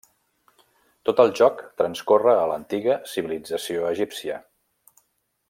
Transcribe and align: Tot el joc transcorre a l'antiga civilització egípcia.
Tot 1.09 1.19
el 1.23 1.29
joc 1.39 1.61
transcorre 1.81 2.33
a 2.39 2.47
l'antiga 2.53 2.97
civilització 3.13 3.85
egípcia. 3.93 4.41